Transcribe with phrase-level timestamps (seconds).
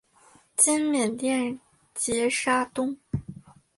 [0.57, 1.59] 今缅甸
[1.93, 2.97] 杰沙东。